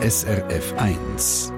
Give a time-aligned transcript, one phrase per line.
[0.00, 1.52] SRF 1.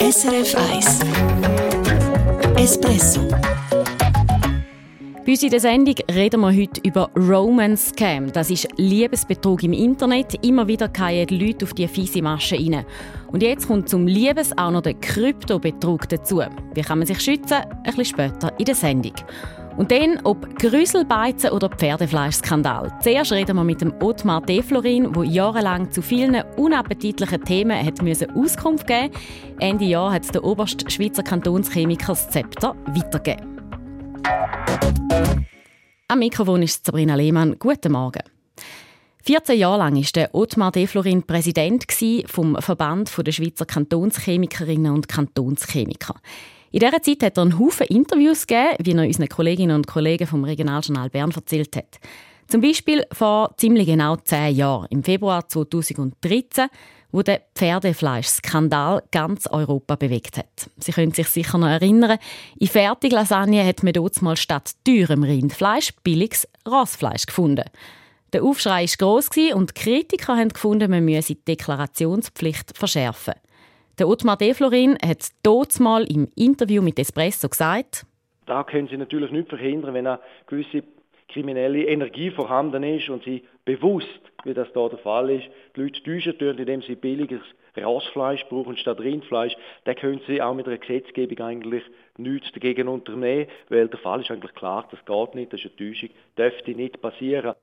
[0.00, 1.00] SRF 1
[2.56, 3.28] Espresso
[5.26, 8.32] bei uns in der Sendung reden wir heute über Romance Scam.
[8.32, 10.42] Das ist Liebesbetrug im Internet.
[10.42, 12.86] Immer wieder fallen die Leute auf diese fiese Masche rein.
[13.30, 16.40] Und jetzt kommt zum Liebes auch noch der Kryptobetrug dazu.
[16.72, 17.58] Wie kann man sich schützen?
[17.58, 19.12] Ein bisschen später in der Sendung.
[19.78, 22.92] Und dann ob Grüselbeizen oder Pferdefleischskandal.
[23.00, 28.00] Zuerst reden wir mit dem Ottmar Deflorin, der jahrelang zu vielen unappetitlichen Themen hat
[28.34, 29.14] Auskunft geben
[29.60, 33.46] Ende Jahr hat der oberste Schweizer Kantonschemiker das Zepter weitergegeben.
[36.08, 37.56] Am Mikrofon ist Sabrina Lehmann.
[37.56, 38.24] Guten Morgen.
[39.26, 41.84] 14 Jahre lang war der Ottmar Deflorin Präsident
[42.26, 46.16] vom Verband der Schweizer Kantonschemikerinnen und Kantonschemiker.
[46.70, 50.26] In dieser Zeit hat er einen Haufen Interviews gegeben, wie er unseren Kolleginnen und Kollegen
[50.26, 51.98] vom Regionaljournal Bern erzählt hat.
[52.46, 56.68] Zum Beispiel vor ziemlich genau zehn Jahren, im Februar 2013,
[57.10, 60.70] wo der Pferdefleischskandal ganz Europa bewegt hat.
[60.78, 62.18] Sie können sich sicher noch erinnern,
[62.58, 67.64] in Fertiglasagne hat man dort mal statt teurem Rindfleisch billiges Rossfleisch gefunden.
[68.34, 73.34] Der Aufschrei war gross und Kritiker haben gefunden, man müsse die Deklarationspflicht verschärfen.
[73.98, 78.06] Der Ottmar Deflorin hat dort mal im Interview mit Espresso gesagt,
[78.46, 80.84] da können Sie natürlich nicht verhindern, wenn eine gewisse
[81.28, 86.02] kriminelle Energie vorhanden ist und sie bewusst, wie das da der Fall ist, die Leute
[86.02, 87.42] täuschen tun, indem sie billiges
[87.76, 91.82] Rassfleisch brauchen statt Rindfleisch, dann können sie auch mit einer Gesetzgebung eigentlich
[92.16, 95.90] nichts dagegen unternehmen, weil der Fall ist eigentlich klar, das geht nicht, das ist eine
[95.90, 97.54] Täuschung, dürfte nicht passieren.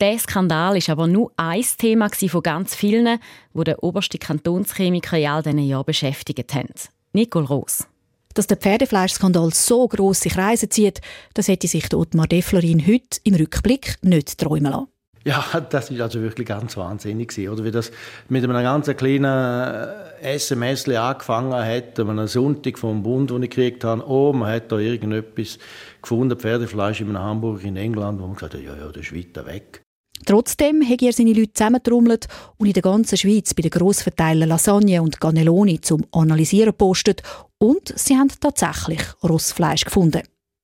[0.00, 3.20] Der Skandal ist aber nur ein Thema von ganz vielen,
[3.52, 6.74] wo der oberste Kantonschemiker in all diesen Jahren beschäftigt haben.
[7.12, 7.86] Nicole Ross.
[8.34, 11.00] Dass der Pferdefleischskandal so grosse Kreise zieht,
[11.34, 14.88] das hätte sich Ottmar Deflorin heute im Rückblick nicht träumen lassen.
[15.24, 17.92] Ja, das ist also wirklich ganz wahnsinnig gewesen, oder wie das
[18.28, 19.88] mit einem ganz kleinen
[20.20, 24.06] SMS angefangen hat, einem Sonntag vom Bund, den ich gekriegt habe.
[24.06, 25.58] Oh, man hat da irgendetwas
[26.02, 29.14] gefunden, Pferdefleisch in einem Hamburg in England, wo man gesagt hat, ja, ja, das ist
[29.14, 29.83] weiter weg.
[30.26, 35.02] Trotzdem hat er seine Leute zusammentrommelt und in der ganzen Schweiz bei den Grossverteilern Lasagne
[35.02, 37.22] und Cannelloni zum Analysieren postet
[37.58, 40.22] und sie haben tatsächlich Rossfleisch gefunden.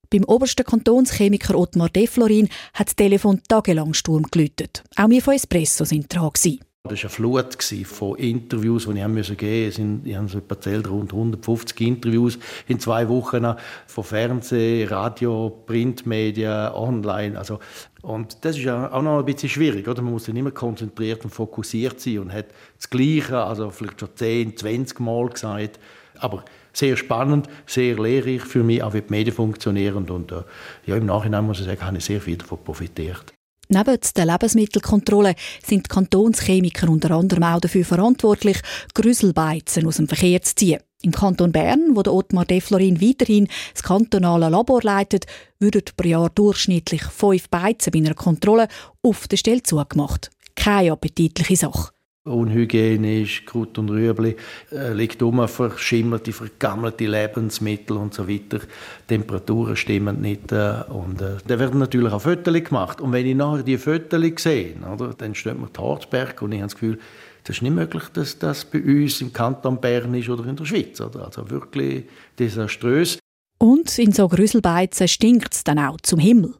[0.08, 4.82] Beim obersten Kantonschemiker Ottmar Deflorin hat das Telefon tagelang Sturm geläutet.
[4.96, 6.30] Auch wir von Espresso sind dran.
[6.32, 6.60] Gewesen.
[6.88, 10.08] Das war eine Flut von Interviews, die ich geben musste.
[10.08, 13.54] Ich habe so erzählt, rund 150 Interviews in zwei Wochen
[13.86, 17.38] von Fernsehen, Radio, Printmedien, online.
[17.38, 17.58] Also,
[18.00, 19.86] und das ist auch noch ein bisschen schwierig.
[19.88, 20.00] Oder?
[20.00, 22.46] Man muss dann immer konzentriert und fokussiert sein und hat
[22.76, 25.78] das Gleiche, also vielleicht schon 10, 20 Mal gesagt.
[26.18, 30.08] Aber sehr spannend, sehr lehrreich für mich, auch wie die Medien funktionieren.
[30.08, 30.42] Und äh,
[30.86, 33.34] ja, im Nachhinein muss ich sagen, habe ich sehr viel davon profitiert.
[33.72, 38.58] Neben der Lebensmittelkontrolle sind die Kantonschemiker unter anderem auch dafür verantwortlich,
[38.94, 40.80] Grüselbeizen aus dem Verkehr zu ziehen.
[41.02, 45.26] Im Kanton Bern, wo der Ottmar Deflorin weiterhin das kantonale Labor leitet,
[45.60, 48.66] würden pro Jahr durchschnittlich fünf Beizen bei einer Kontrolle
[49.02, 50.30] auf der Stelle zugemacht.
[50.56, 51.92] Keine appetitliche Sache
[52.24, 54.36] unhygienisch, Kraut und Rüebli,
[54.72, 58.60] äh, liegt um, verschimmelte, vergammelte Lebensmittel und so weiter.
[59.06, 60.52] Temperaturen stimmen nicht.
[60.52, 63.00] Äh, und äh, da werden natürlich auch Fotos gemacht.
[63.00, 66.58] Und wenn ich nachher die Fotos sehe, oder, dann steht mir die Harzberg und ich
[66.58, 66.98] habe das Gefühl,
[67.44, 70.66] das ist nicht möglich, dass das bei uns im Kanton Bern ist oder in der
[70.66, 71.00] Schweiz.
[71.00, 71.24] Oder?
[71.24, 72.04] Also wirklich
[72.38, 73.18] desaströs.
[73.58, 76.54] Und in so Grüselbeizen stinkt es dann auch zum Himmel.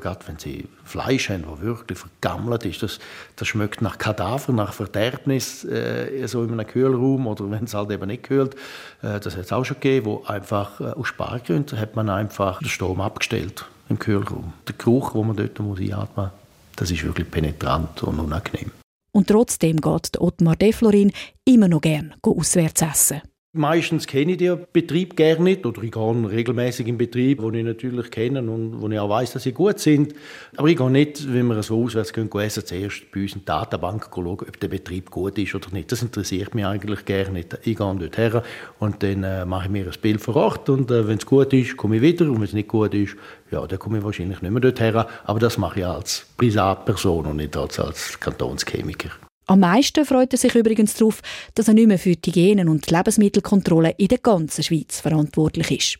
[0.00, 3.00] Gerade wenn sie Fleisch haben, das wirklich vergammelt ist, das,
[3.36, 7.90] das schmeckt nach Kadaver, nach Verderbnis, äh, so in einem Kühlraum oder wenn es halt
[7.90, 8.54] eben nicht kühlt.
[9.02, 12.60] Äh, das hat es auch schon gegeben, wo einfach äh, aus Spargründen hat man einfach
[12.60, 14.52] den Strom abgestellt im Kühlraum.
[14.68, 16.34] Der Geruch, den man dort muss einatmen muss,
[16.76, 18.70] das ist wirklich penetrant und unangenehm.
[19.10, 21.12] Und trotzdem geht Ottmar Deflorin
[21.44, 23.22] immer noch gern auswärts essen.
[23.54, 27.64] Meistens kenne ich den Betrieb gerne nicht oder ich gehe regelmäßig in Betrieb, wo ich
[27.64, 30.12] natürlich kenne und wo ich auch weiß, dass sie gut sind.
[30.58, 33.46] Aber ich gehe nicht, wenn wir so auswärts gehen, essen, zuerst bei uns in die
[33.46, 35.90] Datenbank schauen, ob der Betrieb gut ist oder nicht.
[35.90, 37.54] Das interessiert mich eigentlich gerne nicht.
[37.64, 38.42] Ich gehe dort her
[38.80, 41.50] und dann äh, mache ich mir ein Bild vor Ort und äh, wenn es gut
[41.54, 43.16] ist, komme ich wieder und wenn es nicht gut ist,
[43.50, 45.08] ja, dann komme ich wahrscheinlich nicht mehr dort her.
[45.24, 49.10] Aber das mache ich als Privatperson und nicht als, als Kantonschemiker.
[49.48, 51.22] Am meisten freut er sich übrigens darauf,
[51.54, 55.98] dass er nicht mehr für die Hygiene- und Lebensmittelkontrolle in der ganzen Schweiz verantwortlich ist.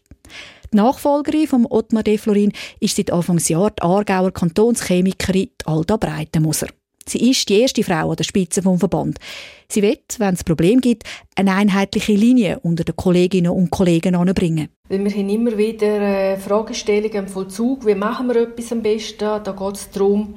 [0.70, 6.66] Die Nachfolgerin von Ottmar Deflorin ist seit Anfangsjahr die Aargauer Kantonschemikerin Alda Breitenmoser.
[7.06, 9.18] Sie ist die erste Frau an der Spitze vom Verband.
[9.66, 11.04] Sie wird, wenn es Problem gibt,
[11.34, 14.68] eine einheitliche Linie unter den Kolleginnen und Kollegen anbringen.
[14.90, 17.86] wir haben immer wieder äh, Fragestellungen im Vollzug.
[17.86, 19.20] Wie machen wir etwas am besten?
[19.20, 20.36] Da geht es darum,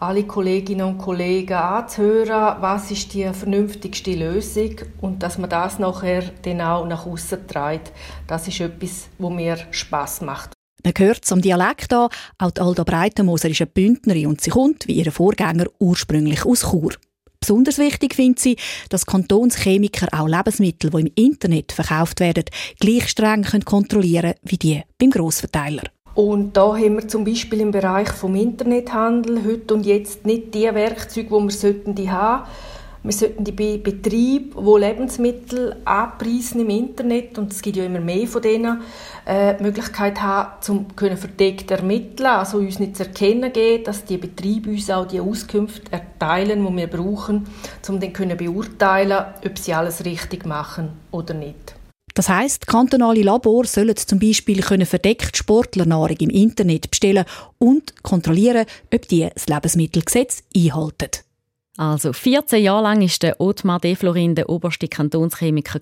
[0.00, 6.22] alle Kolleginnen und Kollegen anzuhören, was ist die vernünftigste Lösung und dass man das nachher
[6.42, 7.92] dann auch nach außen trägt.
[8.26, 10.52] Das ist etwas, wo mir Spaß macht.
[10.82, 12.08] Man hört am Dialekt an,
[12.38, 16.70] auch die Alda Breitenmoser ist eine Bündnerin und sie kommt, wie ihre Vorgänger, ursprünglich aus
[16.70, 16.94] Chur.
[17.38, 18.56] Besonders wichtig findet sie,
[18.88, 22.44] dass Kantonschemiker auch Lebensmittel, die im Internet verkauft werden,
[22.78, 25.84] gleich streng kontrollieren können wie die beim Grossverteiler.
[26.14, 30.64] Und da haben wir zum Beispiel im Bereich vom Internethandel heute und jetzt nicht die
[30.64, 32.44] Werkzeuge, die wir sollten die haben.
[33.02, 38.26] Wir sollten die Betriebe, die Lebensmittel anpreisen im Internet, und es gibt ja immer mehr
[38.26, 38.82] von denen,
[39.26, 40.86] äh, Möglichkeit haben, um
[41.16, 45.90] verdeckt ermitteln, also uns nicht zu erkennen geben, dass die Betriebe uns auch die Auskünfte
[45.90, 47.46] erteilen, die wir brauchen,
[47.88, 51.79] um dann können beurteilen, ob sie alles richtig machen oder nicht.
[52.20, 57.24] Das heißt, kantonale Labor sollen zum Beispiel können verdeckt Sportlernahrung im Internet bestellen
[57.56, 61.08] und kontrollieren, ob die das Lebensmittelgesetz einhalten.
[61.78, 65.80] Also 14 Jahre lang war der Ottmar Deflorin der oberste Kantonschemiker.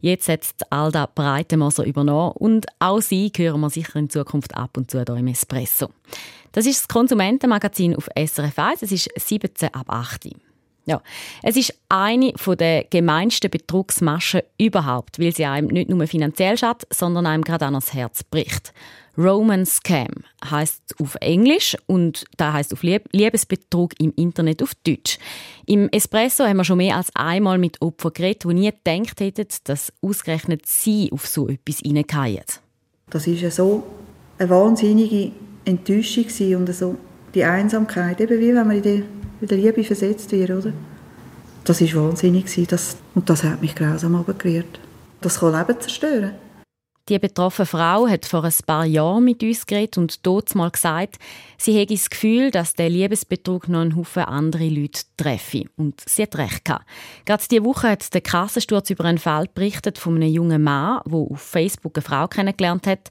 [0.00, 4.90] Jetzt hat Alda Breitemoser übernommen und auch sie hören wir sicher in Zukunft ab und
[4.90, 5.88] zu hier im Espresso.
[6.52, 8.82] Das ist das Konsumentenmagazin auf SRF 1.
[8.82, 10.51] Es ist 17 ab 8 Uhr.
[10.84, 11.00] Ja,
[11.42, 17.26] es ist eine der gemeinsten Betrugsmaschen überhaupt, weil sie einem nicht nur finanziell schadet, sondern
[17.26, 18.72] einem gerade an das Herz bricht.
[19.16, 25.18] Roman Scam heißt auf Englisch und da heißt auf Liebesbetrug im Internet auf Deutsch.
[25.66, 29.46] Im Espresso haben wir schon mehr als einmal mit Opfern geredet, die nie gedacht hätten,
[29.64, 32.44] dass ausgerechnet sie auf so etwas hineingehen.
[33.10, 33.82] Das ist ja so
[34.38, 35.32] eine wahnsinnige
[35.66, 36.24] Enttäuschung
[36.56, 36.96] und so
[37.34, 39.04] die Einsamkeit, eben wie wenn man in die
[39.42, 40.72] in der Liebe versetzt wird, oder?
[41.64, 42.46] Das war wahnsinnig.
[42.68, 44.80] Das, und das hat mich grausam abgerührt.
[45.20, 46.32] Das kann Leben zerstören.
[47.08, 51.18] Die betroffene Frau hat vor ein paar Jahren mit uns geredet und dort mal gesagt,
[51.58, 55.64] sie hätte das Gefühl, dass der Liebesbetrug noch einen Haufen andere Leute treffe.
[55.76, 56.86] Und sie hat recht gehabt.
[57.24, 61.18] Gerade diese Woche hat der Kassensturz über einen Fall berichtet von einem jungen Mann, der
[61.18, 63.10] auf Facebook eine Frau kennengelernt hat.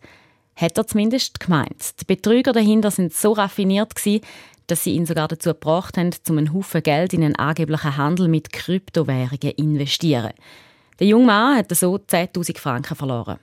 [0.55, 1.99] Hat er zumindest gemeint.
[1.99, 4.21] Die Betrüger dahinter sind so raffiniert gewesen,
[4.71, 8.29] dass sie ihn sogar dazu gebracht haben, um einen Haufen Geld in einen angeblichen Handel
[8.29, 10.31] mit Kryptowährungen investieren.
[10.99, 13.37] Der junge Mann hat so 10.000 Franken verloren.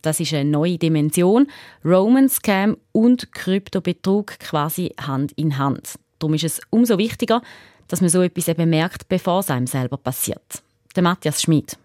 [0.00, 1.46] Das ist eine neue Dimension.
[1.84, 5.98] Roman Scam und Kryptobetrug quasi Hand in Hand.
[6.18, 7.42] Darum ist es umso wichtiger,
[7.86, 10.62] dass man so etwas eben merkt, bevor es einem selber passiert.
[10.96, 11.78] Der Matthias Schmid.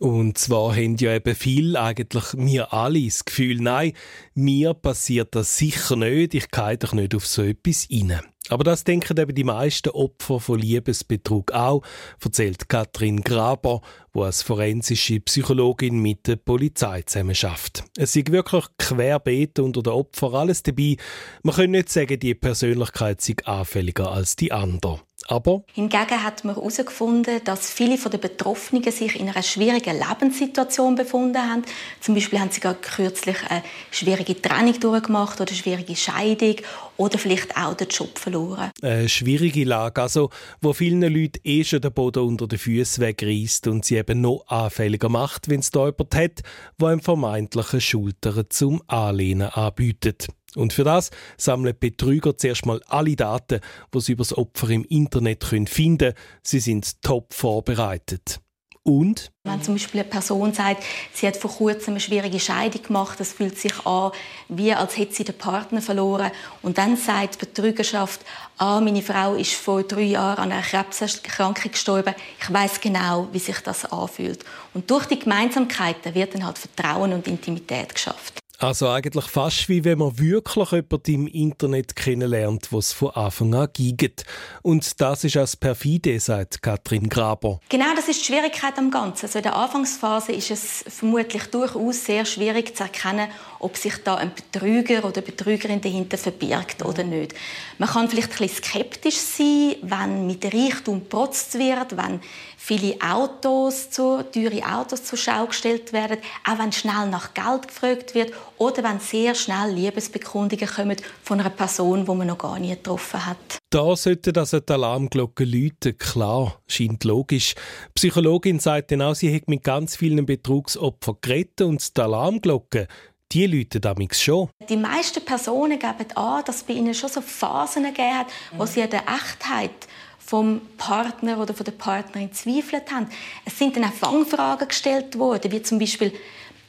[0.00, 3.92] Und zwar haben ja eben viel, eigentlich wir alle, das Gefühl, nein,
[4.34, 8.20] mir passiert das sicher nicht, ich gehe doch nicht auf so etwas rein.
[8.48, 11.82] Aber das denken eben die meisten Opfer von Liebesbetrug auch,
[12.22, 13.82] erzählt Katrin Graber,
[14.14, 17.84] die als forensische Psychologin mit der Polizei zusammen schafft.
[17.96, 20.96] Es ist wirklich querbeet unter den Opfern alles dabei.
[21.42, 25.00] Man kann nicht sagen, die Persönlichkeit sei anfälliger als die andere.
[25.28, 31.38] Aber Hingegen hat man herausgefunden, dass viele der Betroffenen sich in einer schwierigen Lebenssituation befunden
[31.38, 31.62] haben.
[32.00, 36.56] Zum Beispiel haben sie gerade kürzlich eine schwierige Trennung durchgemacht oder eine schwierige Scheidung
[36.96, 38.70] oder vielleicht auch den Job verloren.
[38.82, 40.30] Eine schwierige Lage, also
[40.60, 44.44] wo vielen Leuten eh schon der Boden unter den Füßen wegreißt und sie eben noch
[44.48, 46.42] anfälliger macht, wenn es da jemand hat,
[46.80, 50.28] der einem vermeintlichen Schultern zum Anlehnen anbietet.
[50.54, 53.60] Und für das sammeln Betrüger zuerst mal alle Daten,
[53.94, 56.14] die sie über das Opfer im Internet finden können.
[56.42, 58.40] Sie sind top vorbereitet.
[58.84, 59.30] Und?
[59.44, 60.82] Wenn zum Beispiel eine Person sagt,
[61.12, 64.10] sie hat vor kurzem eine schwierige Scheidung gemacht, das fühlt sich an,
[64.48, 66.32] wie als hätte sie den Partner verloren.
[66.62, 68.22] Und dann sagt die Betrügerschaft,
[68.58, 72.14] ah, meine Frau ist vor drei Jahren an einer Krebserkrankung gestorben.
[72.40, 74.44] Ich weiß genau, wie sich das anfühlt.
[74.74, 78.41] Und durch die Gemeinsamkeiten wird dann halt Vertrauen und Intimität geschafft.
[78.62, 83.68] Also eigentlich fast wie wenn man wirklich jemanden im Internet kennenlernt, was von Anfang an
[83.72, 84.24] gibt.
[84.62, 87.58] Und das ist als perfide, sagt Katrin Graber.
[87.68, 89.26] Genau, das ist die Schwierigkeit am Ganzen.
[89.26, 93.26] Also in der Anfangsphase ist es vermutlich durchaus sehr schwierig zu erkennen,
[93.58, 97.34] ob sich da ein Betrüger oder Betrügerin dahinter verbirgt oder nicht.
[97.78, 102.20] Man kann vielleicht ein bisschen skeptisch sein, wenn mit Reichtum protzt wird, wenn
[102.64, 108.14] viele Autos, zu, teure Autos zur Schau gestellt werden, auch wenn schnell nach Geld gefragt
[108.14, 112.70] wird oder wenn sehr schnell Liebesbekundungen kommen von einer Person, die man noch gar nie
[112.70, 113.58] getroffen hat.
[113.68, 117.56] Da sollte das die Alarmglocke läuten, klar, scheint logisch.
[117.56, 122.86] Die Psychologin sagt dann auch, sie hat mit ganz vielen Betrugsopfern geredet und die Alarmglocke
[123.32, 124.50] die Leute damals schon.
[124.68, 128.26] Die meisten Personen geben an, dass es bei ihnen schon so Phasen gegeben hat,
[128.56, 129.88] wo sie an der Echtheit
[130.24, 133.08] vom Partner oder von der Partnerin zweifelt haben.
[133.44, 136.12] Es sind dann auch Fangfragen gestellt worden, wie zum Beispiel,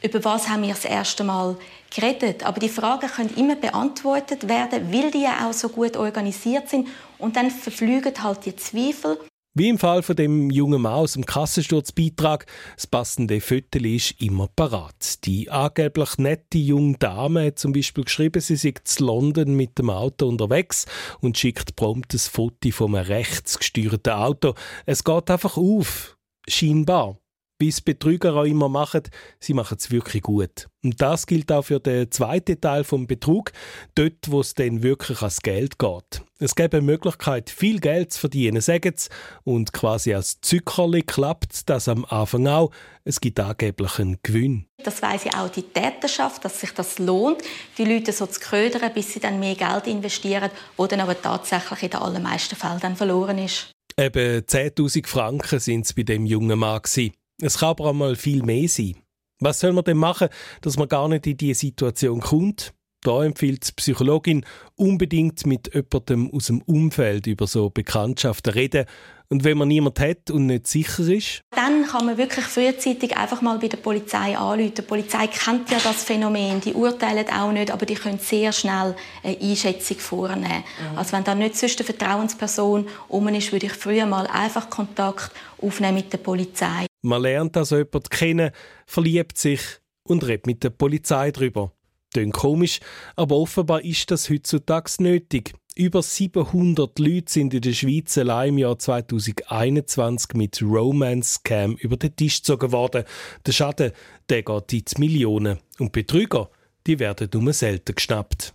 [0.02, 1.56] über was haben wir das erste Mal
[1.94, 2.46] geredet.
[2.46, 6.90] Aber die Fragen können immer beantwortet werden, weil die ja auch so gut organisiert sind.
[7.20, 9.18] Und dann verflügen halt die Zweifel.
[9.56, 14.48] Wie im Fall von dem jungen Mann aus dem Kassensturzbeitrag, das passende Viertel ist immer
[14.48, 15.24] parat.
[15.26, 19.92] Die angeblich nette junge Dame hat zum Beispiel geschrieben, sie sei zu London mit dem
[19.92, 20.88] Auto unterwegs
[21.20, 24.56] und schickt prompt ein Foto von einem rechtsgesteuerten Auto.
[24.88, 26.18] Es geht einfach auf.
[26.48, 27.20] Scheinbar
[27.64, 29.04] wie es Betrüger auch immer machen,
[29.40, 30.68] sie machen es wirklich gut.
[30.84, 33.54] Und das gilt auch für den zweiten Teil vom Betrug,
[33.96, 36.22] dort, wo es dann wirklich ans Geld geht.
[36.40, 39.08] Es gibt eine Möglichkeit, viel Geld zu verdienen, sagen sie,
[39.46, 42.72] und quasi als Zückerli klappt das am Anfang auch.
[43.06, 44.66] Es gibt angeblich einen Gewinn.
[44.84, 47.42] Das weiss ja auch die Täterschaft, dass sich das lohnt,
[47.78, 51.84] die Leute so zu ködern, bis sie dann mehr Geld investieren, wo dann aber tatsächlich
[51.84, 53.72] in den allermeisten Fällen dann verloren ist.
[53.98, 56.82] Eben 10.000 Franken sind es bei dem jungen Mann.
[56.82, 57.14] Gewesen.
[57.42, 58.96] Es kann aber auch mal viel mehr sein.
[59.40, 60.30] Was soll man denn machen,
[60.62, 62.74] dass man gar nicht in diese Situation kommt?
[63.04, 68.86] Da empfiehlt die Psychologin unbedingt mit jemandem aus dem Umfeld über so Bekanntschaften reden.
[69.30, 71.42] Und wenn man niemand hat und nicht sicher ist?
[71.52, 74.74] Dann kann man wirklich frühzeitig einfach mal bei der Polizei anrufen.
[74.76, 78.96] Die Polizei kennt ja das Phänomen, die urteilen auch nicht, aber die können sehr schnell
[79.24, 80.64] eine Einschätzung vornehmen.
[80.92, 80.98] Mhm.
[80.98, 85.32] Also wenn da nicht sonst eine Vertrauensperson um ist, würde ich früher mal einfach Kontakt
[85.62, 86.86] aufnehmen mit der Polizei.
[87.04, 88.52] Man lernt also jemanden kennen,
[88.88, 89.62] verliebt sich
[90.04, 91.74] und redet mit der Polizei darüber.
[92.14, 92.80] Klingt komisch,
[93.16, 95.54] aber offenbar ist das heutzutage nötig.
[95.76, 101.98] Über 700 Leute sind in der Schweiz allein im Jahr 2021 mit Romance Scam über
[101.98, 103.04] den Tisch gezogen worden.
[103.46, 103.92] Der Schaden
[104.30, 105.60] der geht in die Millionen.
[105.80, 106.50] Und Betrüger
[106.86, 108.54] die werden nur selten geschnappt.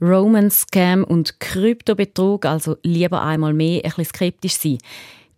[0.00, 4.78] Romance Scam und Kryptobetrug, also lieber einmal mehr ein bisschen skeptisch sein.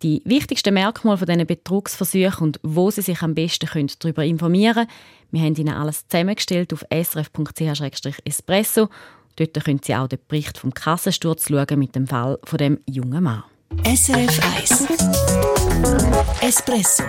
[0.03, 4.85] Die wichtigsten Merkmale von diesen Betrugsversuchen und wo Sie sich am besten können darüber informieren
[4.85, 4.89] können,
[5.31, 8.89] wir haben Ihnen alles zusammengestellt auf srf.ch-espresso.
[9.37, 13.23] Dort können Sie auch den Bericht vom Kassensturz schauen mit dem Fall von dem jungen
[13.23, 13.43] Mann.
[13.83, 14.87] SRF 1
[16.41, 17.03] Espresso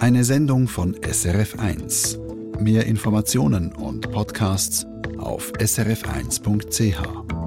[0.00, 2.18] Eine Sendung von SRF 1.
[2.60, 4.86] Mehr Informationen und Podcasts
[5.18, 7.39] auf srf1.ch.